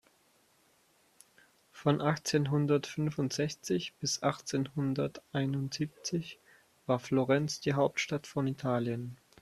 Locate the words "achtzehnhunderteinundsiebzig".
4.23-6.39